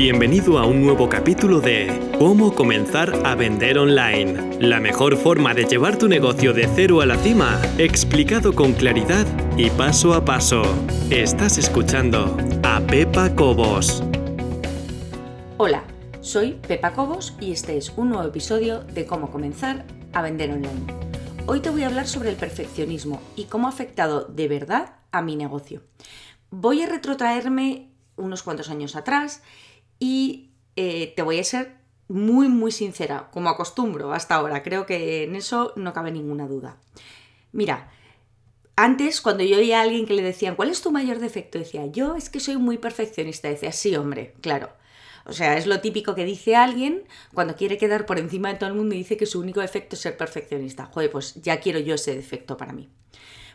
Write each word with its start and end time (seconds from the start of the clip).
Bienvenido 0.00 0.60
a 0.60 0.64
un 0.64 0.80
nuevo 0.80 1.08
capítulo 1.08 1.60
de 1.60 2.12
Cómo 2.20 2.54
comenzar 2.54 3.26
a 3.26 3.34
vender 3.34 3.78
online. 3.78 4.56
La 4.60 4.78
mejor 4.78 5.16
forma 5.16 5.54
de 5.54 5.64
llevar 5.64 5.98
tu 5.98 6.06
negocio 6.06 6.52
de 6.52 6.68
cero 6.72 7.00
a 7.00 7.06
la 7.06 7.16
cima, 7.16 7.60
explicado 7.78 8.54
con 8.54 8.74
claridad 8.74 9.26
y 9.56 9.70
paso 9.70 10.14
a 10.14 10.24
paso. 10.24 10.62
Estás 11.10 11.58
escuchando 11.58 12.36
a 12.62 12.78
Pepa 12.78 13.34
Cobos. 13.34 14.04
Hola, 15.56 15.82
soy 16.20 16.52
Pepa 16.52 16.92
Cobos 16.92 17.36
y 17.40 17.50
este 17.50 17.76
es 17.76 17.92
un 17.96 18.10
nuevo 18.10 18.28
episodio 18.28 18.84
de 18.84 19.04
Cómo 19.04 19.32
comenzar 19.32 19.84
a 20.12 20.22
vender 20.22 20.52
online. 20.52 20.86
Hoy 21.46 21.58
te 21.58 21.70
voy 21.70 21.82
a 21.82 21.88
hablar 21.88 22.06
sobre 22.06 22.30
el 22.30 22.36
perfeccionismo 22.36 23.20
y 23.34 23.46
cómo 23.46 23.66
ha 23.66 23.70
afectado 23.70 24.26
de 24.26 24.46
verdad 24.46 24.92
a 25.10 25.22
mi 25.22 25.34
negocio. 25.34 25.82
Voy 26.50 26.82
a 26.82 26.86
retrotraerme 26.86 27.88
unos 28.14 28.44
cuantos 28.44 28.70
años 28.70 28.94
atrás 28.94 29.42
y 29.98 30.50
eh, 30.76 31.12
te 31.16 31.22
voy 31.22 31.38
a 31.38 31.44
ser 31.44 31.76
muy, 32.08 32.48
muy 32.48 32.72
sincera, 32.72 33.28
como 33.32 33.50
acostumbro 33.50 34.12
hasta 34.12 34.34
ahora. 34.36 34.62
Creo 34.62 34.86
que 34.86 35.24
en 35.24 35.36
eso 35.36 35.72
no 35.76 35.92
cabe 35.92 36.10
ninguna 36.10 36.46
duda. 36.46 36.78
Mira, 37.52 37.90
antes, 38.76 39.20
cuando 39.20 39.42
yo 39.44 39.58
oía 39.58 39.80
a 39.80 39.82
alguien 39.82 40.06
que 40.06 40.14
le 40.14 40.22
decían, 40.22 40.56
¿cuál 40.56 40.70
es 40.70 40.82
tu 40.82 40.90
mayor 40.90 41.18
defecto? 41.18 41.58
Decía, 41.58 41.86
yo 41.86 42.14
es 42.14 42.30
que 42.30 42.40
soy 42.40 42.56
muy 42.56 42.78
perfeccionista. 42.78 43.48
Decía, 43.48 43.72
sí, 43.72 43.96
hombre, 43.96 44.34
claro. 44.40 44.70
O 45.26 45.32
sea, 45.32 45.58
es 45.58 45.66
lo 45.66 45.80
típico 45.80 46.14
que 46.14 46.24
dice 46.24 46.56
alguien 46.56 47.04
cuando 47.34 47.54
quiere 47.54 47.76
quedar 47.76 48.06
por 48.06 48.18
encima 48.18 48.50
de 48.50 48.58
todo 48.58 48.70
el 48.70 48.76
mundo 48.76 48.94
y 48.94 48.98
dice 48.98 49.16
que 49.16 49.26
su 49.26 49.40
único 49.40 49.60
defecto 49.60 49.94
es 49.94 50.00
ser 50.00 50.16
perfeccionista. 50.16 50.86
Joder, 50.86 51.10
pues 51.10 51.34
ya 51.42 51.60
quiero 51.60 51.78
yo 51.80 51.96
ese 51.96 52.14
defecto 52.14 52.56
para 52.56 52.72
mí. 52.72 52.88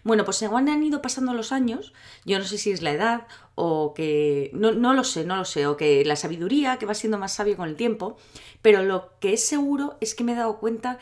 Bueno, 0.04 0.26
pues 0.26 0.38
según 0.38 0.68
han 0.68 0.84
ido 0.84 1.02
pasando 1.02 1.34
los 1.34 1.52
años, 1.52 1.94
yo 2.26 2.38
no 2.38 2.46
sé 2.46 2.58
si 2.58 2.72
es 2.72 2.82
la 2.82 2.92
edad 2.92 3.28
o 3.56 3.94
que, 3.94 4.52
no, 4.54 4.74
no 4.74 4.94
lo 4.94 5.04
sé, 5.04 5.24
no 5.24 5.38
lo 5.38 5.46
sé, 5.46 5.66
o 5.66 5.78
que 5.78 6.04
la 6.04 6.18
sabiduría, 6.18 6.78
que 6.78 6.86
va 6.86 6.94
siendo 6.94 7.18
más 7.18 7.34
sabio 7.34 7.56
con 7.56 7.70
el 7.70 7.76
tiempo, 7.76 8.18
pero 8.62 8.84
lo 8.84 9.18
que 9.20 9.34
es 9.34 9.46
seguro 9.46 9.98
es 10.02 10.14
que 10.14 10.24
me 10.24 10.34
he 10.34 10.36
dado 10.36 10.60
cuenta 10.60 11.00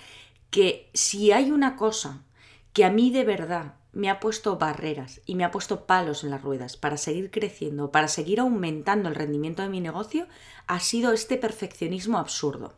que 0.51 0.89
si 0.93 1.31
hay 1.31 1.49
una 1.49 1.75
cosa 1.75 2.23
que 2.73 2.85
a 2.85 2.91
mí 2.91 3.09
de 3.09 3.23
verdad 3.23 3.75
me 3.93 4.09
ha 4.09 4.19
puesto 4.19 4.57
barreras 4.57 5.21
y 5.25 5.35
me 5.35 5.43
ha 5.43 5.51
puesto 5.51 5.85
palos 5.85 6.23
en 6.23 6.29
las 6.29 6.41
ruedas 6.41 6.77
para 6.77 6.97
seguir 6.97 7.31
creciendo, 7.31 7.91
para 7.91 8.07
seguir 8.07 8.39
aumentando 8.39 9.09
el 9.09 9.15
rendimiento 9.15 9.63
de 9.63 9.69
mi 9.69 9.81
negocio, 9.81 10.27
ha 10.67 10.79
sido 10.79 11.11
este 11.11 11.37
perfeccionismo 11.37 12.17
absurdo. 12.17 12.75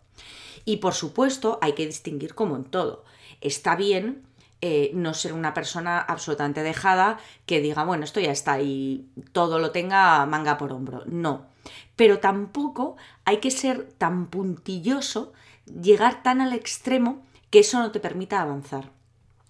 Y 0.65 0.77
por 0.77 0.93
supuesto 0.93 1.59
hay 1.61 1.73
que 1.73 1.85
distinguir 1.85 2.33
como 2.33 2.55
en 2.55 2.63
todo. 2.63 3.03
Está 3.41 3.75
bien 3.75 4.23
eh, 4.61 4.91
no 4.93 5.13
ser 5.13 5.33
una 5.33 5.53
persona 5.53 5.99
absolutamente 5.99 6.63
dejada 6.63 7.19
que 7.45 7.59
diga, 7.59 7.83
bueno, 7.83 8.03
esto 8.03 8.19
ya 8.19 8.31
está 8.31 8.61
y 8.61 9.09
todo 9.31 9.59
lo 9.59 9.71
tenga 9.71 10.25
manga 10.25 10.57
por 10.57 10.71
hombro. 10.71 11.03
No. 11.05 11.47
Pero 11.95 12.19
tampoco 12.19 12.95
hay 13.25 13.37
que 13.37 13.51
ser 13.51 13.89
tan 13.97 14.27
puntilloso, 14.27 15.33
llegar 15.65 16.23
tan 16.23 16.41
al 16.41 16.53
extremo 16.53 17.23
que 17.49 17.59
eso 17.59 17.79
no 17.79 17.91
te 17.91 17.99
permita 17.99 18.41
avanzar. 18.41 18.91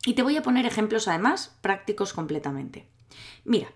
Y 0.06 0.14
te 0.14 0.24
voy 0.24 0.36
a 0.36 0.44
poner 0.44 0.66
ejemplos 0.66 1.08
además 1.08 1.56
prácticos 1.62 2.14
completamente. 2.14 2.88
Mira, 3.46 3.70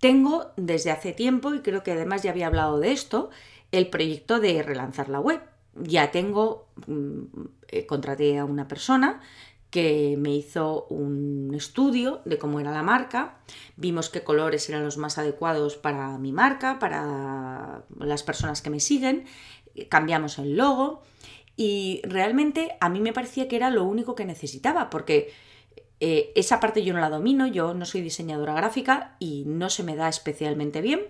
tengo 0.00 0.52
desde 0.56 0.90
hace 0.90 1.12
tiempo, 1.12 1.54
y 1.54 1.60
creo 1.60 1.82
que 1.82 1.92
además 1.92 2.22
ya 2.22 2.30
había 2.30 2.46
hablado 2.46 2.80
de 2.80 2.92
esto, 2.92 3.30
el 3.70 3.88
proyecto 3.88 4.40
de 4.40 4.62
relanzar 4.62 5.08
la 5.08 5.20
web. 5.20 5.40
Ya 5.74 6.10
tengo, 6.10 6.66
mm, 6.86 7.22
eh, 7.68 7.86
contraté 7.86 8.38
a 8.38 8.44
una 8.44 8.66
persona 8.66 9.20
que 9.70 10.16
me 10.18 10.34
hizo 10.34 10.86
un 10.90 11.52
estudio 11.54 12.20
de 12.24 12.38
cómo 12.38 12.60
era 12.60 12.72
la 12.72 12.82
marca, 12.82 13.38
vimos 13.76 14.10
qué 14.10 14.22
colores 14.22 14.68
eran 14.68 14.84
los 14.84 14.96
más 14.96 15.16
adecuados 15.18 15.76
para 15.76 16.18
mi 16.18 16.32
marca, 16.32 16.78
para 16.78 17.84
las 17.98 18.22
personas 18.22 18.62
que 18.62 18.70
me 18.70 18.80
siguen, 18.80 19.24
cambiamos 19.88 20.38
el 20.38 20.56
logo 20.56 21.02
y 21.56 22.00
realmente 22.04 22.76
a 22.80 22.88
mí 22.88 23.00
me 23.00 23.12
parecía 23.12 23.46
que 23.46 23.56
era 23.56 23.70
lo 23.70 23.84
único 23.84 24.14
que 24.14 24.24
necesitaba 24.24 24.90
porque 24.90 25.32
eh, 26.00 26.32
esa 26.34 26.58
parte 26.58 26.82
yo 26.82 26.94
no 26.94 27.00
la 27.00 27.10
domino, 27.10 27.46
yo 27.46 27.74
no 27.74 27.84
soy 27.84 28.00
diseñadora 28.00 28.54
gráfica 28.54 29.16
y 29.18 29.44
no 29.46 29.68
se 29.70 29.84
me 29.84 29.96
da 29.96 30.08
especialmente 30.08 30.80
bien. 30.80 31.00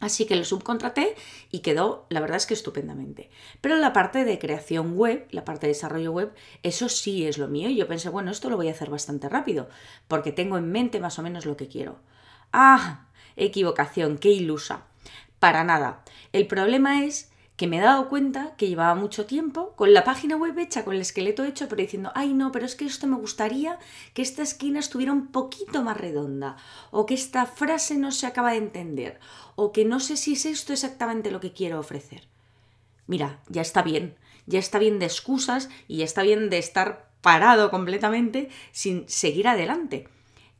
Así 0.00 0.26
que 0.26 0.36
lo 0.36 0.44
subcontraté 0.44 1.16
y 1.50 1.60
quedó, 1.60 2.06
la 2.08 2.20
verdad 2.20 2.36
es 2.36 2.46
que 2.46 2.54
estupendamente. 2.54 3.30
Pero 3.60 3.76
la 3.76 3.92
parte 3.92 4.24
de 4.24 4.38
creación 4.38 4.96
web, 4.96 5.26
la 5.30 5.44
parte 5.44 5.66
de 5.66 5.72
desarrollo 5.72 6.12
web, 6.12 6.32
eso 6.62 6.88
sí 6.88 7.26
es 7.26 7.38
lo 7.38 7.48
mío. 7.48 7.68
Y 7.68 7.76
yo 7.76 7.88
pensé, 7.88 8.08
bueno, 8.08 8.30
esto 8.30 8.48
lo 8.48 8.56
voy 8.56 8.68
a 8.68 8.72
hacer 8.72 8.90
bastante 8.90 9.28
rápido, 9.28 9.68
porque 10.06 10.32
tengo 10.32 10.56
en 10.56 10.70
mente 10.70 11.00
más 11.00 11.18
o 11.18 11.22
menos 11.22 11.46
lo 11.46 11.56
que 11.56 11.68
quiero. 11.68 11.98
Ah, 12.52 13.08
equivocación, 13.36 14.18
qué 14.18 14.30
ilusa. 14.30 14.86
Para 15.38 15.64
nada. 15.64 16.04
El 16.32 16.46
problema 16.46 17.04
es 17.04 17.30
que 17.58 17.66
me 17.66 17.78
he 17.78 17.80
dado 17.80 18.08
cuenta 18.08 18.54
que 18.56 18.68
llevaba 18.68 18.94
mucho 18.94 19.26
tiempo 19.26 19.72
con 19.74 19.92
la 19.92 20.04
página 20.04 20.36
web 20.36 20.56
hecha, 20.60 20.84
con 20.84 20.94
el 20.94 21.00
esqueleto 21.00 21.42
hecho, 21.42 21.68
pero 21.68 21.82
diciendo, 21.82 22.12
ay 22.14 22.32
no, 22.32 22.52
pero 22.52 22.64
es 22.64 22.76
que 22.76 22.86
esto 22.86 23.08
me 23.08 23.16
gustaría 23.16 23.80
que 24.14 24.22
esta 24.22 24.44
esquina 24.44 24.78
estuviera 24.78 25.12
un 25.12 25.26
poquito 25.26 25.82
más 25.82 25.96
redonda, 25.96 26.56
o 26.92 27.04
que 27.04 27.14
esta 27.14 27.46
frase 27.46 27.98
no 27.98 28.12
se 28.12 28.28
acaba 28.28 28.52
de 28.52 28.58
entender, 28.58 29.18
o 29.56 29.72
que 29.72 29.84
no 29.84 29.98
sé 29.98 30.16
si 30.16 30.34
es 30.34 30.46
esto 30.46 30.72
exactamente 30.72 31.32
lo 31.32 31.40
que 31.40 31.52
quiero 31.52 31.80
ofrecer. 31.80 32.28
Mira, 33.08 33.40
ya 33.48 33.62
está 33.62 33.82
bien, 33.82 34.14
ya 34.46 34.60
está 34.60 34.78
bien 34.78 35.00
de 35.00 35.06
excusas 35.06 35.68
y 35.88 35.96
ya 35.96 36.04
está 36.04 36.22
bien 36.22 36.50
de 36.50 36.58
estar 36.58 37.10
parado 37.22 37.72
completamente 37.72 38.50
sin 38.70 39.08
seguir 39.08 39.48
adelante. 39.48 40.06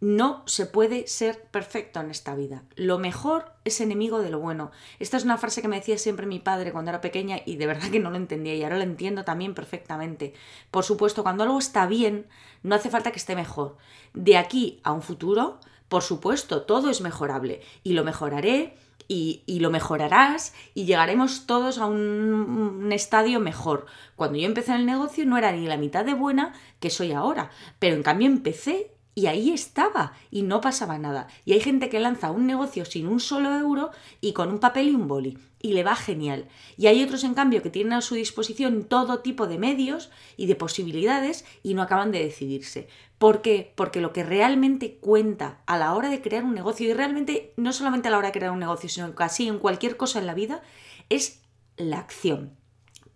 No 0.00 0.44
se 0.46 0.66
puede 0.66 1.08
ser 1.08 1.42
perfecto 1.50 2.00
en 2.00 2.10
esta 2.10 2.36
vida. 2.36 2.62
Lo 2.76 2.98
mejor 2.98 3.52
es 3.64 3.80
enemigo 3.80 4.20
de 4.20 4.30
lo 4.30 4.38
bueno. 4.38 4.70
Esta 5.00 5.16
es 5.16 5.24
una 5.24 5.38
frase 5.38 5.60
que 5.60 5.66
me 5.66 5.76
decía 5.76 5.98
siempre 5.98 6.26
mi 6.26 6.38
padre 6.38 6.70
cuando 6.70 6.90
era 6.90 7.00
pequeña 7.00 7.40
y 7.44 7.56
de 7.56 7.66
verdad 7.66 7.90
que 7.90 7.98
no 7.98 8.10
lo 8.10 8.16
entendía 8.16 8.54
y 8.54 8.62
ahora 8.62 8.76
lo 8.76 8.84
entiendo 8.84 9.24
también 9.24 9.54
perfectamente. 9.54 10.34
Por 10.70 10.84
supuesto, 10.84 11.24
cuando 11.24 11.42
algo 11.42 11.58
está 11.58 11.86
bien, 11.86 12.26
no 12.62 12.76
hace 12.76 12.90
falta 12.90 13.10
que 13.10 13.18
esté 13.18 13.34
mejor. 13.34 13.76
De 14.14 14.36
aquí 14.36 14.80
a 14.84 14.92
un 14.92 15.02
futuro, 15.02 15.58
por 15.88 16.02
supuesto, 16.02 16.62
todo 16.62 16.90
es 16.90 17.00
mejorable 17.00 17.60
y 17.82 17.94
lo 17.94 18.04
mejoraré 18.04 18.76
y, 19.08 19.42
lo 19.60 19.70
mejorarás 19.70 20.54
y 20.74 20.84
llegaremos 20.84 21.46
todos 21.46 21.78
a 21.78 21.86
un, 21.86 21.98
un, 21.98 22.92
estadio 22.92 23.40
mejor. 23.40 23.86
Cuando 24.14 24.38
yo 24.38 24.46
empecé 24.46 24.72
en 24.72 24.80
el 24.80 24.86
negocio 24.86 25.24
no 25.24 25.38
era 25.38 25.50
ni 25.50 25.66
la 25.66 25.78
mitad 25.78 26.04
de 26.04 26.14
buena 26.14 26.52
que 26.78 26.90
soy 26.90 27.12
ahora, 27.12 27.50
pero 27.78 27.96
en 27.96 28.02
cambio 28.02 28.28
empecé 28.28 28.92
y 29.18 29.26
ahí 29.26 29.50
estaba 29.50 30.12
y 30.30 30.42
no 30.42 30.60
pasaba 30.60 30.96
nada. 30.96 31.26
Y 31.44 31.52
hay 31.52 31.60
gente 31.60 31.88
que 31.88 31.98
lanza 31.98 32.30
un 32.30 32.46
negocio 32.46 32.84
sin 32.84 33.08
un 33.08 33.18
solo 33.18 33.52
euro 33.58 33.90
y 34.20 34.32
con 34.32 34.48
un 34.48 34.60
papel 34.60 34.90
y 34.90 34.94
un 34.94 35.08
boli 35.08 35.38
y 35.60 35.72
le 35.72 35.82
va 35.82 35.96
genial. 35.96 36.46
Y 36.76 36.86
hay 36.86 37.02
otros, 37.02 37.24
en 37.24 37.34
cambio, 37.34 37.60
que 37.60 37.68
tienen 37.68 37.94
a 37.94 38.00
su 38.00 38.14
disposición 38.14 38.84
todo 38.84 39.18
tipo 39.18 39.48
de 39.48 39.58
medios 39.58 40.12
y 40.36 40.46
de 40.46 40.54
posibilidades 40.54 41.44
y 41.64 41.74
no 41.74 41.82
acaban 41.82 42.12
de 42.12 42.22
decidirse. 42.22 42.86
¿Por 43.18 43.42
qué? 43.42 43.72
Porque 43.74 44.00
lo 44.00 44.12
que 44.12 44.22
realmente 44.22 44.98
cuenta 45.00 45.62
a 45.66 45.76
la 45.78 45.94
hora 45.94 46.10
de 46.10 46.22
crear 46.22 46.44
un 46.44 46.54
negocio, 46.54 46.88
y 46.88 46.92
realmente 46.92 47.52
no 47.56 47.72
solamente 47.72 48.06
a 48.06 48.12
la 48.12 48.18
hora 48.18 48.28
de 48.28 48.38
crear 48.38 48.52
un 48.52 48.60
negocio, 48.60 48.88
sino 48.88 49.16
casi 49.16 49.48
en 49.48 49.58
cualquier 49.58 49.96
cosa 49.96 50.20
en 50.20 50.26
la 50.26 50.34
vida, 50.34 50.62
es 51.08 51.42
la 51.76 51.98
acción. 51.98 52.52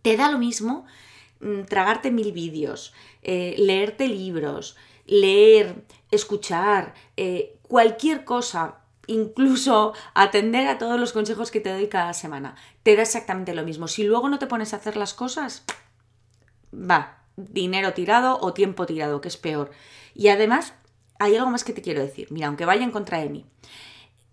Te 0.03 0.17
da 0.17 0.33
lo 0.33 0.39
mismo 0.39 0.85
mm, 1.39 1.63
tragarte 1.69 2.11
mil 2.11 2.33
vídeos, 2.33 2.93
eh, 3.23 3.55
leerte 3.57 4.09
libros, 4.09 4.77
leer, 5.07 5.85
escuchar, 6.11 6.95
eh, 7.17 7.59
cualquier 7.63 8.25
cosa, 8.25 8.79
incluso 9.07 9.95
atender 10.15 10.69
a 10.69 10.79
todos 10.79 10.99
los 10.99 11.13
consejos 11.13 11.51
que 11.51 11.61
te 11.61 11.73
doy 11.73 11.89
cada 11.89 12.13
semana. 12.15 12.57
Te 12.83 12.97
da 12.97 13.03
exactamente 13.03 13.55
lo 13.55 13.65
mismo. 13.65 13.89
Si 13.89 14.05
luego 14.05 14.29
no 14.29 14.39
te 14.39 14.47
pones 14.47 14.73
a 14.73 14.77
hacer 14.77 14.97
las 14.97 15.15
cosas, 15.15 15.65
va, 16.73 17.19
dinero 17.37 17.95
tirado 17.95 18.39
o 18.41 18.53
tiempo 18.53 18.87
tirado, 18.87 19.21
que 19.21 19.29
es 19.29 19.37
peor. 19.37 19.71
Y 20.15 20.29
además, 20.29 20.75
hay 21.19 21.37
algo 21.37 21.51
más 21.51 21.65
que 21.65 21.73
te 21.73 21.83
quiero 21.83 22.01
decir. 22.01 22.29
Mira, 22.31 22.49
aunque 22.49 22.65
vaya 22.65 22.85
en 22.85 22.91
contra 22.91 23.19
de 23.19 23.29
mí, 23.29 23.47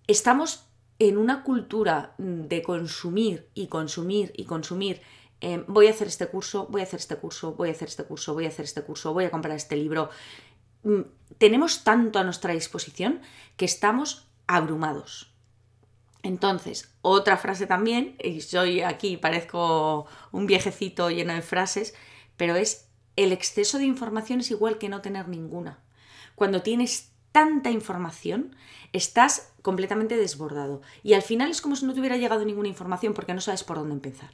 estamos 0.08 0.66
en 1.00 1.18
una 1.18 1.44
cultura 1.44 2.14
de 2.18 2.62
consumir 2.62 3.48
y 3.54 3.68
consumir 3.68 4.34
y 4.36 4.46
consumir. 4.46 5.02
Eh, 5.42 5.64
voy 5.68 5.88
a 5.88 5.92
hacer 5.92 6.08
este 6.08 6.28
curso, 6.28 6.68
voy 6.70 6.82
a 6.82 6.84
hacer 6.84 7.00
este 7.00 7.16
curso, 7.16 7.54
voy 7.54 7.70
a 7.70 7.72
hacer 7.72 7.88
este 7.88 8.04
curso, 8.04 8.34
voy 8.34 8.46
a 8.46 8.50
hacer 8.50 8.66
este 8.66 8.82
curso, 8.82 9.14
voy 9.14 9.24
a 9.24 9.32
comprar 9.32 9.56
este 9.56 9.78
libro. 9.78 10.10
Mm, 10.84 11.02
tenemos 11.38 11.84
tanto 11.84 12.20
a 12.20 12.24
nuestra 12.24 12.54
disposición 12.54 13.22
que 13.58 13.66
estamos 13.66 14.28
abrumados. 14.48 15.32
Entonces, 16.22 16.94
otra 17.02 17.38
frase 17.38 17.66
también, 17.66 18.16
y 18.22 18.42
soy 18.42 18.82
aquí, 18.82 19.18
parezco 19.18 20.06
un 20.32 20.48
viejecito 20.48 21.10
lleno 21.10 21.34
de 21.34 21.42
frases, 21.42 21.94
pero 22.36 22.56
es 22.56 22.90
el 23.16 23.32
exceso 23.32 23.78
de 23.78 23.86
información 23.86 24.40
es 24.40 24.52
igual 24.52 24.78
que 24.78 24.90
no 24.90 25.02
tener 25.02 25.28
ninguna. 25.28 25.80
Cuando 26.36 26.62
tienes 26.62 27.12
tanta 27.32 27.70
información, 27.70 28.56
estás 28.94 29.52
completamente 29.62 30.18
desbordado. 30.18 30.82
Y 31.04 31.14
al 31.14 31.22
final 31.22 31.52
es 31.52 31.62
como 31.62 31.76
si 31.76 31.86
no 31.86 31.94
te 31.94 32.00
hubiera 32.00 32.18
llegado 32.18 32.46
ninguna 32.46 32.70
información 32.70 33.14
porque 33.14 33.34
no 33.34 33.42
sabes 33.42 33.64
por 33.64 33.78
dónde 33.78 33.96
empezar. 33.96 34.32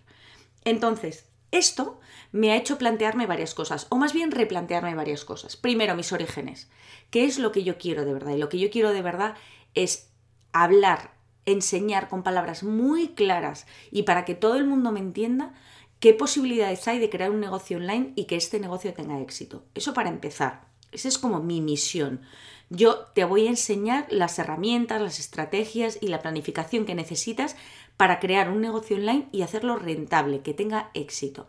Entonces, 0.63 1.25
esto 1.57 1.99
me 2.31 2.51
ha 2.51 2.57
hecho 2.57 2.77
plantearme 2.77 3.25
varias 3.25 3.53
cosas, 3.53 3.87
o 3.89 3.97
más 3.97 4.13
bien 4.13 4.31
replantearme 4.31 4.95
varias 4.95 5.25
cosas. 5.25 5.55
Primero, 5.55 5.95
mis 5.95 6.11
orígenes. 6.11 6.69
¿Qué 7.09 7.25
es 7.25 7.39
lo 7.39 7.51
que 7.51 7.63
yo 7.63 7.77
quiero 7.77 8.05
de 8.05 8.13
verdad? 8.13 8.33
Y 8.33 8.37
lo 8.37 8.49
que 8.49 8.59
yo 8.59 8.69
quiero 8.69 8.91
de 8.91 9.01
verdad 9.01 9.35
es 9.73 10.09
hablar 10.51 11.15
enseñar 11.45 12.09
con 12.09 12.23
palabras 12.23 12.63
muy 12.63 13.09
claras 13.09 13.67
y 13.91 14.03
para 14.03 14.25
que 14.25 14.35
todo 14.35 14.55
el 14.55 14.65
mundo 14.65 14.91
me 14.91 14.99
entienda 14.99 15.53
qué 15.99 16.13
posibilidades 16.13 16.87
hay 16.87 16.99
de 16.99 17.09
crear 17.09 17.31
un 17.31 17.39
negocio 17.39 17.77
online 17.77 18.13
y 18.15 18.25
que 18.25 18.35
este 18.35 18.59
negocio 18.59 18.93
tenga 18.93 19.21
éxito. 19.21 19.63
Eso 19.75 19.93
para 19.93 20.09
empezar. 20.09 20.67
Esa 20.91 21.07
es 21.07 21.17
como 21.17 21.41
mi 21.41 21.61
misión. 21.61 22.21
Yo 22.69 23.07
te 23.13 23.25
voy 23.25 23.45
a 23.45 23.51
enseñar 23.51 24.07
las 24.09 24.39
herramientas, 24.39 25.01
las 25.01 25.19
estrategias 25.19 25.99
y 26.01 26.07
la 26.07 26.21
planificación 26.21 26.85
que 26.85 26.95
necesitas 26.95 27.55
para 27.97 28.19
crear 28.19 28.49
un 28.49 28.61
negocio 28.61 28.97
online 28.97 29.27
y 29.31 29.41
hacerlo 29.41 29.77
rentable, 29.77 30.41
que 30.41 30.53
tenga 30.53 30.91
éxito. 30.93 31.47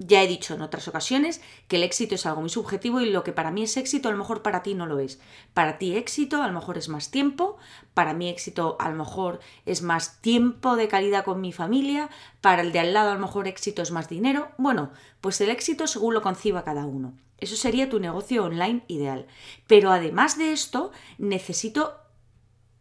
Ya 0.00 0.22
he 0.22 0.28
dicho 0.28 0.54
en 0.54 0.62
otras 0.62 0.86
ocasiones 0.86 1.40
que 1.66 1.74
el 1.74 1.82
éxito 1.82 2.14
es 2.14 2.24
algo 2.24 2.42
muy 2.42 2.50
subjetivo 2.50 3.00
y 3.00 3.10
lo 3.10 3.24
que 3.24 3.32
para 3.32 3.50
mí 3.50 3.64
es 3.64 3.76
éxito 3.76 4.08
a 4.08 4.12
lo 4.12 4.18
mejor 4.18 4.42
para 4.42 4.62
ti 4.62 4.74
no 4.74 4.86
lo 4.86 5.00
es. 5.00 5.20
Para 5.54 5.76
ti 5.76 5.96
éxito 5.96 6.40
a 6.40 6.46
lo 6.46 6.52
mejor 6.52 6.78
es 6.78 6.88
más 6.88 7.10
tiempo, 7.10 7.56
para 7.94 8.14
mí 8.14 8.28
éxito 8.28 8.76
a 8.78 8.88
lo 8.90 8.96
mejor 8.96 9.40
es 9.66 9.82
más 9.82 10.20
tiempo 10.20 10.76
de 10.76 10.86
calidad 10.86 11.24
con 11.24 11.40
mi 11.40 11.52
familia, 11.52 12.10
para 12.40 12.62
el 12.62 12.70
de 12.70 12.78
al 12.78 12.92
lado 12.92 13.10
a 13.10 13.14
lo 13.14 13.20
mejor 13.20 13.48
éxito 13.48 13.82
es 13.82 13.90
más 13.90 14.08
dinero. 14.08 14.52
Bueno, 14.56 14.92
pues 15.20 15.40
el 15.40 15.50
éxito 15.50 15.88
según 15.88 16.14
lo 16.14 16.22
conciba 16.22 16.64
cada 16.64 16.86
uno. 16.86 17.14
Eso 17.38 17.56
sería 17.56 17.90
tu 17.90 17.98
negocio 17.98 18.44
online 18.44 18.84
ideal. 18.86 19.26
Pero 19.66 19.90
además 19.90 20.38
de 20.38 20.52
esto, 20.52 20.92
necesito 21.18 21.96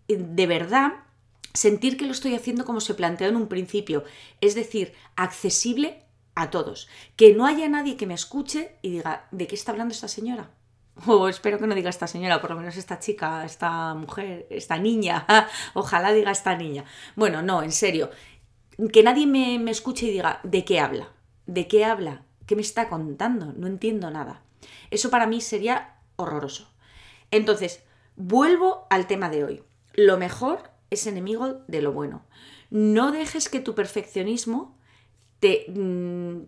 de 0.08 0.48
verdad 0.48 1.07
sentir 1.58 1.98
que 1.98 2.06
lo 2.06 2.12
estoy 2.12 2.36
haciendo 2.36 2.66
como 2.66 2.82
se 2.82 2.94
planteó 2.94 3.28
en 3.28 3.36
un 3.36 3.48
principio, 3.48 4.04
es 4.42 4.54
decir, 4.54 4.94
accesible 5.16 6.04
a 6.36 6.52
todos. 6.52 6.88
Que 7.16 7.34
no 7.34 7.48
haya 7.48 7.68
nadie 7.68 7.98
que 7.98 8.06
me 8.06 8.14
escuche 8.14 8.76
y 8.84 8.92
diga, 8.92 9.28
¿de 9.32 9.48
qué 9.48 9.56
está 9.56 9.72
hablando 9.72 9.94
esta 9.94 10.08
señora? 10.08 10.52
O 11.06 11.28
espero 11.28 11.60
que 11.60 11.68
no 11.68 11.76
diga 11.76 11.90
esta 11.90 12.08
señora, 12.08 12.42
por 12.42 12.52
lo 12.52 12.58
menos 12.58 12.76
esta 12.78 13.00
chica, 13.00 13.46
esta 13.46 13.94
mujer, 13.94 14.48
esta 14.50 14.78
niña. 14.78 15.26
Ojalá 15.74 16.12
diga 16.12 16.32
esta 16.32 16.56
niña. 16.56 16.86
Bueno, 17.16 17.42
no, 17.42 17.62
en 17.62 17.72
serio. 17.72 18.10
Que 18.92 19.04
nadie 19.04 19.28
me, 19.28 19.60
me 19.60 19.72
escuche 19.72 20.08
y 20.08 20.12
diga, 20.12 20.40
¿de 20.44 20.64
qué 20.64 20.80
habla? 20.80 21.10
¿De 21.46 21.68
qué 21.68 21.86
habla? 21.86 22.24
¿Qué 22.46 22.56
me 22.56 22.62
está 22.62 22.90
contando? 22.90 23.54
No 23.54 23.68
entiendo 23.68 24.10
nada. 24.10 24.42
Eso 24.90 25.10
para 25.10 25.28
mí 25.28 25.42
sería 25.42 25.98
horroroso. 26.16 26.72
Entonces, 27.30 27.84
vuelvo 28.16 28.88
al 28.90 29.06
tema 29.08 29.30
de 29.30 29.44
hoy. 29.44 29.64
Lo 29.94 30.18
mejor 30.18 30.77
es 30.90 31.08
enemigo 31.08 31.62
de 31.68 31.82
lo 31.82 31.94
bueno. 31.94 32.24
No 32.70 33.12
dejes 33.12 33.50
que 33.50 33.60
tu 33.60 33.76
perfeccionismo 33.76 34.78
te, 35.40 35.66
mm, 35.70 36.44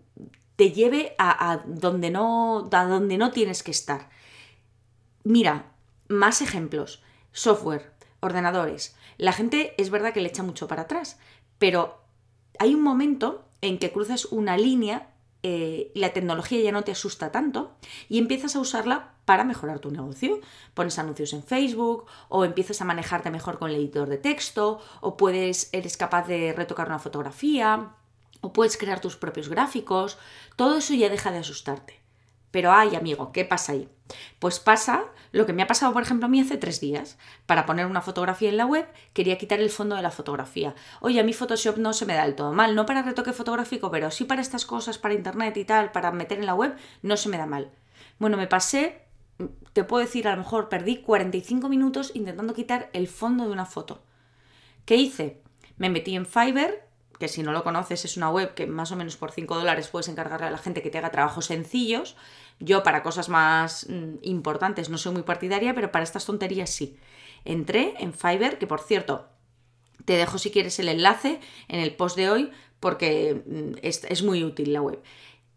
te 0.55 0.71
lleve 0.71 1.15
a, 1.17 1.61
donde 1.65 2.09
no, 2.09 2.67
a 2.71 2.85
donde 2.85 3.17
no 3.17 3.31
tienes 3.31 3.63
que 3.63 3.71
estar. 3.71 4.09
Mira, 5.23 5.71
más 6.09 6.41
ejemplos. 6.41 7.01
Software, 7.31 7.93
ordenadores. 8.19 8.95
La 9.17 9.31
gente 9.31 9.73
es 9.77 9.89
verdad 9.89 10.13
que 10.13 10.21
le 10.21 10.29
echa 10.29 10.43
mucho 10.43 10.67
para 10.67 10.81
atrás, 10.81 11.19
pero 11.59 12.01
hay 12.57 12.73
un 12.73 12.81
momento 12.81 13.45
en 13.61 13.79
que 13.79 13.91
cruzas 13.91 14.25
una 14.25 14.57
línea 14.57 15.13
eh, 15.41 15.91
la 15.95 16.11
tecnología 16.11 16.61
ya 16.61 16.71
no 16.71 16.83
te 16.83 16.91
asusta 16.91 17.31
tanto 17.31 17.75
y 18.09 18.17
empiezas 18.17 18.55
a 18.55 18.59
usarla 18.59 19.13
para 19.25 19.43
mejorar 19.43 19.79
tu 19.79 19.91
negocio. 19.91 20.39
Pones 20.73 20.99
anuncios 20.99 21.33
en 21.33 21.43
Facebook 21.43 22.05
o 22.27 22.43
empiezas 22.43 22.81
a 22.81 22.85
manejarte 22.85 23.31
mejor 23.31 23.59
con 23.59 23.69
el 23.69 23.77
editor 23.77 24.09
de 24.09 24.17
texto 24.17 24.81
o 25.01 25.17
puedes, 25.17 25.69
eres 25.71 25.97
capaz 25.97 26.27
de 26.27 26.53
retocar 26.53 26.87
una 26.87 26.99
fotografía 26.99 27.93
o 28.41 28.53
puedes 28.53 28.77
crear 28.77 29.01
tus 29.01 29.15
propios 29.15 29.49
gráficos, 29.49 30.17
todo 30.55 30.77
eso 30.77 30.93
ya 30.93 31.09
deja 31.09 31.31
de 31.31 31.39
asustarte. 31.39 31.99
Pero 32.51 32.71
ay, 32.71 32.95
amigo, 32.95 33.31
¿qué 33.31 33.45
pasa 33.45 33.73
ahí? 33.73 33.89
Pues 34.39 34.59
pasa 34.59 35.05
lo 35.31 35.45
que 35.45 35.53
me 35.53 35.61
ha 35.61 35.67
pasado, 35.67 35.93
por 35.93 36.03
ejemplo, 36.03 36.25
a 36.25 36.29
mí 36.29 36.39
hace 36.39 36.57
tres 36.57 36.79
días. 36.79 37.17
Para 37.45 37.65
poner 37.65 37.85
una 37.85 38.01
fotografía 38.01 38.49
en 38.49 38.57
la 38.57 38.65
web, 38.65 38.87
quería 39.13 39.37
quitar 39.37 39.59
el 39.59 39.69
fondo 39.69 39.95
de 39.95 40.01
la 40.01 40.11
fotografía. 40.11 40.75
Oye, 41.01 41.19
a 41.19 41.23
mí 41.23 41.33
Photoshop 41.33 41.77
no 41.77 41.93
se 41.93 42.05
me 42.05 42.15
da 42.15 42.23
del 42.23 42.35
todo 42.35 42.53
mal, 42.53 42.75
no 42.75 42.85
para 42.85 43.03
retoque 43.03 43.33
fotográfico, 43.33 43.91
pero 43.91 44.11
sí 44.11 44.25
para 44.25 44.41
estas 44.41 44.65
cosas, 44.65 44.97
para 44.97 45.13
internet 45.13 45.55
y 45.57 45.65
tal, 45.65 45.91
para 45.91 46.11
meter 46.11 46.39
en 46.39 46.45
la 46.45 46.55
web, 46.55 46.75
no 47.01 47.17
se 47.17 47.29
me 47.29 47.37
da 47.37 47.45
mal. 47.45 47.71
Bueno, 48.17 48.37
me 48.37 48.47
pasé, 48.47 49.03
te 49.73 49.83
puedo 49.83 50.03
decir, 50.03 50.27
a 50.27 50.31
lo 50.31 50.37
mejor 50.37 50.69
perdí 50.69 50.97
45 50.97 51.69
minutos 51.69 52.11
intentando 52.13 52.53
quitar 52.53 52.89
el 52.93 53.07
fondo 53.07 53.45
de 53.45 53.51
una 53.51 53.65
foto. 53.65 54.01
¿Qué 54.85 54.95
hice? 54.95 55.41
Me 55.77 55.89
metí 55.89 56.15
en 56.15 56.25
Fiverr, 56.25 56.88
que 57.19 57.27
si 57.27 57.43
no 57.43 57.51
lo 57.51 57.63
conoces 57.63 58.05
es 58.05 58.17
una 58.17 58.29
web 58.29 58.53
que 58.53 58.65
más 58.65 58.91
o 58.91 58.95
menos 58.95 59.17
por 59.17 59.31
5 59.31 59.55
dólares 59.55 59.89
puedes 59.89 60.07
encargarle 60.07 60.47
a 60.47 60.51
la 60.51 60.57
gente 60.57 60.81
que 60.81 60.89
te 60.89 60.97
haga 60.97 61.11
trabajos 61.11 61.45
sencillos. 61.45 62.15
Yo 62.59 62.81
para 62.81 63.03
cosas 63.03 63.29
más 63.29 63.87
mm, 63.89 64.15
importantes 64.21 64.89
no 64.89 64.97
soy 64.97 65.13
muy 65.13 65.23
partidaria, 65.23 65.75
pero 65.75 65.91
para 65.91 66.03
estas 66.03 66.25
tonterías 66.25 66.69
sí. 66.69 66.97
Entré 67.45 67.93
en 67.99 68.13
Fiverr, 68.13 68.57
que 68.57 68.67
por 68.67 68.79
cierto, 68.79 69.27
te 70.05 70.13
dejo 70.13 70.37
si 70.37 70.49
quieres 70.49 70.79
el 70.79 70.87
enlace 70.87 71.39
en 71.67 71.81
el 71.81 71.95
post 71.95 72.15
de 72.15 72.29
hoy 72.29 72.51
porque 72.79 73.43
mm, 73.45 73.79
es, 73.81 74.03
es 74.05 74.23
muy 74.23 74.43
útil 74.43 74.71
la 74.71 74.81
web. 74.81 75.01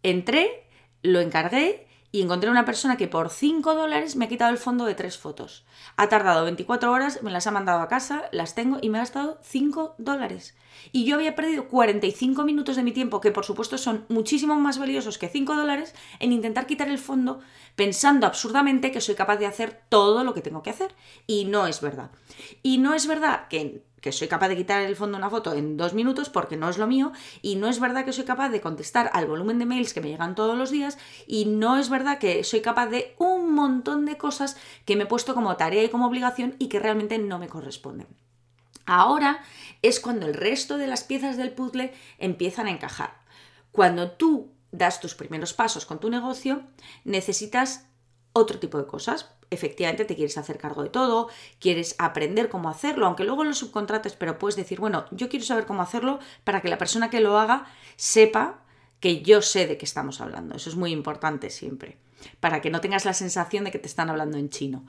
Entré, 0.02 0.66
lo 1.02 1.20
encargué 1.20 1.86
y 2.12 2.20
encontré 2.20 2.50
una 2.50 2.66
persona 2.66 2.98
que 2.98 3.08
por 3.08 3.30
5 3.30 3.74
dólares 3.74 4.16
me 4.16 4.26
ha 4.26 4.28
quitado 4.28 4.52
el 4.52 4.58
fondo 4.58 4.84
de 4.84 4.94
tres 4.94 5.16
fotos. 5.16 5.64
Ha 5.96 6.10
tardado 6.10 6.44
24 6.44 6.92
horas, 6.92 7.22
me 7.22 7.30
las 7.30 7.46
ha 7.46 7.50
mandado 7.50 7.80
a 7.80 7.88
casa, 7.88 8.28
las 8.32 8.54
tengo 8.54 8.78
y 8.82 8.90
me 8.90 8.98
ha 8.98 9.00
gastado 9.00 9.38
5 9.42 9.94
dólares. 9.96 10.54
Y 10.92 11.04
yo 11.04 11.16
había 11.16 11.34
perdido 11.34 11.68
45 11.68 12.44
minutos 12.44 12.76
de 12.76 12.82
mi 12.82 12.92
tiempo, 12.92 13.20
que 13.20 13.32
por 13.32 13.46
supuesto 13.46 13.78
son 13.78 14.04
muchísimo 14.10 14.56
más 14.56 14.78
valiosos 14.78 15.16
que 15.16 15.28
5 15.28 15.56
dólares, 15.56 15.94
en 16.20 16.32
intentar 16.32 16.66
quitar 16.66 16.88
el 16.88 16.98
fondo 16.98 17.40
pensando 17.76 18.26
absurdamente 18.26 18.92
que 18.92 19.00
soy 19.00 19.14
capaz 19.14 19.38
de 19.38 19.46
hacer 19.46 19.80
todo 19.88 20.22
lo 20.22 20.34
que 20.34 20.42
tengo 20.42 20.62
que 20.62 20.70
hacer. 20.70 20.94
Y 21.26 21.46
no 21.46 21.66
es 21.66 21.80
verdad. 21.80 22.10
Y 22.62 22.76
no 22.76 22.92
es 22.92 23.06
verdad 23.06 23.48
que 23.48 23.84
que 24.02 24.12
soy 24.12 24.28
capaz 24.28 24.48
de 24.48 24.56
quitar 24.56 24.82
el 24.82 24.96
fondo 24.96 25.16
de 25.16 25.22
una 25.22 25.30
foto 25.30 25.54
en 25.54 25.78
dos 25.78 25.94
minutos 25.94 26.28
porque 26.28 26.56
no 26.56 26.68
es 26.68 26.76
lo 26.76 26.86
mío 26.86 27.12
y 27.40 27.54
no 27.56 27.68
es 27.68 27.80
verdad 27.80 28.04
que 28.04 28.12
soy 28.12 28.24
capaz 28.24 28.50
de 28.50 28.60
contestar 28.60 29.10
al 29.14 29.26
volumen 29.26 29.58
de 29.58 29.64
mails 29.64 29.94
que 29.94 30.00
me 30.02 30.08
llegan 30.08 30.34
todos 30.34 30.58
los 30.58 30.70
días 30.70 30.98
y 31.26 31.46
no 31.46 31.78
es 31.78 31.88
verdad 31.88 32.18
que 32.18 32.44
soy 32.44 32.60
capaz 32.60 32.88
de 32.88 33.14
un 33.16 33.54
montón 33.54 34.04
de 34.04 34.18
cosas 34.18 34.56
que 34.84 34.96
me 34.96 35.04
he 35.04 35.06
puesto 35.06 35.34
como 35.34 35.56
tarea 35.56 35.84
y 35.84 35.88
como 35.88 36.06
obligación 36.06 36.56
y 36.58 36.68
que 36.68 36.80
realmente 36.80 37.16
no 37.18 37.38
me 37.38 37.48
corresponden. 37.48 38.08
Ahora 38.84 39.40
es 39.82 40.00
cuando 40.00 40.26
el 40.26 40.34
resto 40.34 40.76
de 40.76 40.88
las 40.88 41.04
piezas 41.04 41.36
del 41.36 41.52
puzzle 41.52 41.94
empiezan 42.18 42.66
a 42.66 42.72
encajar. 42.72 43.14
Cuando 43.70 44.10
tú 44.10 44.50
das 44.72 45.00
tus 45.00 45.14
primeros 45.14 45.54
pasos 45.54 45.86
con 45.86 46.00
tu 46.00 46.10
negocio, 46.10 46.64
necesitas 47.04 47.86
otro 48.32 48.58
tipo 48.58 48.78
de 48.78 48.86
cosas 48.86 49.30
efectivamente 49.54 50.04
te 50.04 50.14
quieres 50.14 50.38
hacer 50.38 50.58
cargo 50.58 50.82
de 50.82 50.88
todo, 50.88 51.28
quieres 51.58 51.94
aprender 51.98 52.48
cómo 52.48 52.68
hacerlo, 52.68 53.06
aunque 53.06 53.24
luego 53.24 53.44
lo 53.44 53.54
subcontrates, 53.54 54.14
pero 54.14 54.38
puedes 54.38 54.56
decir, 54.56 54.80
bueno, 54.80 55.04
yo 55.10 55.28
quiero 55.28 55.44
saber 55.44 55.66
cómo 55.66 55.82
hacerlo 55.82 56.18
para 56.44 56.60
que 56.60 56.68
la 56.68 56.78
persona 56.78 57.10
que 57.10 57.20
lo 57.20 57.38
haga 57.38 57.66
sepa 57.96 58.60
que 59.00 59.22
yo 59.22 59.42
sé 59.42 59.66
de 59.66 59.78
qué 59.78 59.84
estamos 59.84 60.20
hablando. 60.20 60.54
Eso 60.54 60.70
es 60.70 60.76
muy 60.76 60.92
importante 60.92 61.50
siempre, 61.50 61.98
para 62.40 62.60
que 62.60 62.70
no 62.70 62.80
tengas 62.80 63.04
la 63.04 63.14
sensación 63.14 63.64
de 63.64 63.70
que 63.70 63.78
te 63.78 63.88
están 63.88 64.10
hablando 64.10 64.38
en 64.38 64.48
chino. 64.48 64.84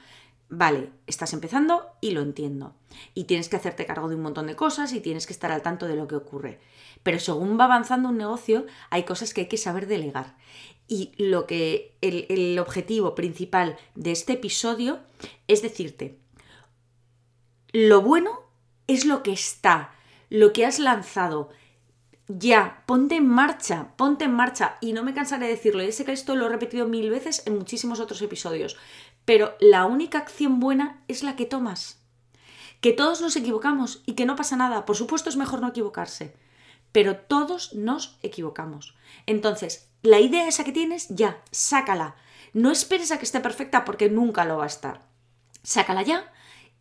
Vale, 0.55 0.91
estás 1.07 1.33
empezando 1.33 1.87
y 1.99 2.11
lo 2.11 2.21
entiendo. 2.21 2.75
Y 3.15 3.23
tienes 3.23 3.49
que 3.49 3.55
hacerte 3.55 3.87
cargo 3.87 4.07
de 4.07 4.15
un 4.15 4.21
montón 4.21 4.45
de 4.45 4.55
cosas 4.55 4.93
y 4.93 4.99
tienes 4.99 5.25
que 5.25 5.33
estar 5.33 5.51
al 5.51 5.63
tanto 5.63 5.87
de 5.87 5.95
lo 5.95 6.07
que 6.07 6.15
ocurre. 6.15 6.59
Pero 7.01 7.19
según 7.19 7.59
va 7.59 7.63
avanzando 7.63 8.09
un 8.09 8.17
negocio, 8.17 8.67
hay 8.91 9.01
cosas 9.01 9.33
que 9.33 9.41
hay 9.41 9.47
que 9.47 9.57
saber 9.57 9.87
delegar. 9.87 10.35
Y 10.87 11.11
lo 11.17 11.47
que 11.47 11.95
el, 12.01 12.59
objetivo 12.59 13.15
principal 13.15 13.77
de 13.95 14.11
este 14.11 14.33
episodio 14.33 14.99
es 15.47 15.61
decirte, 15.61 16.17
lo 17.71 18.01
bueno 18.01 18.41
es 18.87 19.05
lo 19.05 19.23
que 19.23 19.31
está, 19.31 19.93
lo 20.29 20.53
que 20.53 20.65
has 20.65 20.79
lanzado. 20.79 21.49
Ya, 22.27 22.83
ponte 22.85 23.15
en 23.15 23.27
marcha, 23.27 23.93
ponte 23.95 24.25
en 24.25 24.33
marcha. 24.33 24.77
Y 24.81 24.93
no 24.93 25.03
me 25.03 25.13
cansaré 25.13 25.47
de 25.47 25.53
decirlo, 25.53 25.83
ya 25.83 25.91
sé 25.91 26.05
que 26.05 26.11
esto 26.11 26.35
lo 26.35 26.45
he 26.45 26.49
repetido 26.49 26.87
mil 26.87 27.09
veces 27.09 27.43
en 27.45 27.57
muchísimos 27.57 27.99
otros 27.99 28.21
episodios, 28.21 28.77
pero 29.25 29.55
la 29.59 29.85
única 29.85 30.19
acción 30.19 30.59
buena 30.59 31.03
es 31.07 31.23
la 31.23 31.35
que 31.35 31.45
tomas. 31.45 32.01
Que 32.81 32.91
todos 32.91 33.21
nos 33.21 33.35
equivocamos 33.37 34.03
y 34.05 34.13
que 34.13 34.25
no 34.25 34.35
pasa 34.35 34.57
nada. 34.57 34.85
Por 34.85 34.97
supuesto 34.97 35.29
es 35.29 35.37
mejor 35.37 35.61
no 35.61 35.69
equivocarse, 35.69 36.35
pero 36.91 37.15
todos 37.15 37.73
nos 37.73 38.17
equivocamos. 38.21 38.95
Entonces, 39.25 39.92
la 40.03 40.19
idea 40.19 40.47
esa 40.47 40.63
que 40.63 40.73
tienes, 40.73 41.07
ya, 41.09 41.41
sácala. 41.51 42.15
No 42.53 42.71
esperes 42.71 43.11
a 43.11 43.17
que 43.17 43.25
esté 43.25 43.39
perfecta 43.39 43.85
porque 43.85 44.09
nunca 44.09 44.45
lo 44.45 44.57
va 44.57 44.65
a 44.65 44.67
estar. 44.67 45.01
Sácala 45.63 46.03
ya 46.03 46.31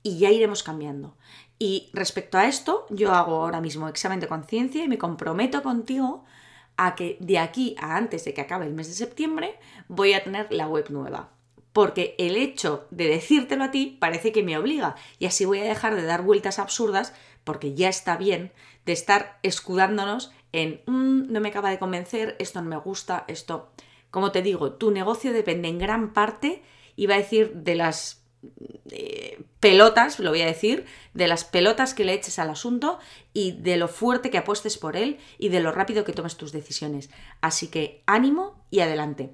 y 0.02 0.18
ya 0.18 0.30
iremos 0.30 0.62
cambiando. 0.62 1.16
Y 1.58 1.90
respecto 1.92 2.36
a 2.36 2.46
esto, 2.46 2.86
yo 2.90 3.14
hago 3.14 3.36
ahora 3.36 3.60
mismo 3.60 3.88
examen 3.88 4.18
de 4.18 4.26
conciencia 4.26 4.84
y 4.84 4.88
me 4.88 4.98
comprometo 4.98 5.62
contigo 5.62 6.24
a 6.76 6.96
que 6.96 7.16
de 7.20 7.38
aquí 7.38 7.76
a 7.78 7.96
antes 7.96 8.24
de 8.24 8.34
que 8.34 8.40
acabe 8.40 8.66
el 8.66 8.74
mes 8.74 8.88
de 8.88 8.94
septiembre 8.94 9.58
voy 9.86 10.14
a 10.14 10.24
tener 10.24 10.52
la 10.52 10.66
web 10.66 10.90
nueva. 10.90 11.30
Porque 11.72 12.16
el 12.18 12.36
hecho 12.36 12.88
de 12.90 13.06
decírtelo 13.06 13.64
a 13.64 13.70
ti 13.70 13.96
parece 14.00 14.32
que 14.32 14.42
me 14.42 14.58
obliga 14.58 14.96
y 15.20 15.26
así 15.26 15.44
voy 15.44 15.60
a 15.60 15.64
dejar 15.64 15.94
de 15.94 16.02
dar 16.02 16.22
vueltas 16.22 16.58
absurdas 16.58 17.14
porque 17.44 17.74
ya 17.74 17.88
está 17.88 18.16
bien 18.16 18.52
de 18.84 18.92
estar 18.92 19.38
escudándonos 19.42 20.32
en 20.52 20.82
mm, 20.86 21.32
no 21.32 21.40
me 21.40 21.48
acaba 21.48 21.70
de 21.70 21.78
convencer, 21.78 22.36
esto 22.38 22.60
no 22.62 22.68
me 22.68 22.76
gusta, 22.76 23.24
esto. 23.28 23.72
Como 24.10 24.30
te 24.30 24.42
digo, 24.42 24.74
tu 24.74 24.90
negocio 24.90 25.32
depende 25.32 25.68
en 25.68 25.78
gran 25.78 26.12
parte, 26.12 26.62
iba 26.96 27.14
a 27.14 27.18
decir, 27.18 27.52
de 27.54 27.74
las 27.74 28.22
eh, 28.90 29.42
pelotas, 29.60 30.18
lo 30.18 30.30
voy 30.30 30.42
a 30.42 30.46
decir, 30.46 30.84
de 31.14 31.28
las 31.28 31.44
pelotas 31.44 31.94
que 31.94 32.04
le 32.04 32.12
eches 32.12 32.38
al 32.38 32.50
asunto 32.50 32.98
y 33.32 33.52
de 33.52 33.76
lo 33.76 33.88
fuerte 33.88 34.30
que 34.30 34.38
apuestes 34.38 34.76
por 34.76 34.96
él 34.96 35.18
y 35.38 35.48
de 35.48 35.60
lo 35.60 35.72
rápido 35.72 36.04
que 36.04 36.12
tomes 36.12 36.36
tus 36.36 36.52
decisiones. 36.52 37.08
Así 37.40 37.68
que 37.68 38.02
ánimo 38.06 38.66
y 38.70 38.80
adelante. 38.80 39.30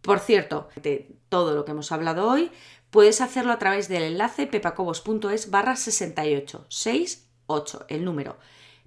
Por 0.00 0.20
cierto, 0.20 0.68
de 0.80 1.16
todo 1.28 1.54
lo 1.54 1.64
que 1.64 1.72
hemos 1.72 1.90
hablado 1.90 2.30
hoy, 2.30 2.52
puedes 2.90 3.20
hacerlo 3.20 3.52
a 3.52 3.58
través 3.58 3.88
del 3.88 4.02
enlace 4.02 4.46
pepacobos.es 4.46 5.50
barra 5.50 5.74
68, 5.74 6.66
68, 6.68 7.86
el 7.88 8.04
número 8.04 8.36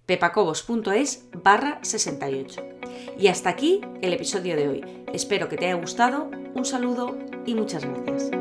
pepacobos.es 0.08 1.26
barra 1.44 1.80
68. 1.84 2.62
Y 3.20 3.28
hasta 3.28 3.50
aquí 3.50 3.82
el 4.02 4.14
episodio 4.14 4.56
de 4.56 4.68
hoy. 4.68 5.06
Espero 5.14 5.50
que 5.50 5.58
te 5.58 5.66
haya 5.66 5.76
gustado, 5.76 6.32
un 6.56 6.66
saludo 6.66 7.20
y 7.46 7.54
muchas 7.54 7.86
gracias. 7.86 8.32